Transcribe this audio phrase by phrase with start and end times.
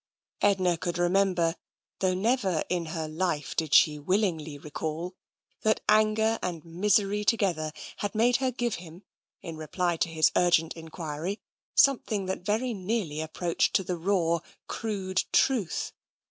[0.41, 1.55] Edna could remember—
[1.99, 5.13] though never in her life did she willingly recall—
[5.63, 9.03] that anger and misery together had made her give him,
[9.43, 11.39] in reply to his urgent enquiry,
[11.75, 15.93] something that very nearly ap TENSION 141 proached to the raw, crude truth.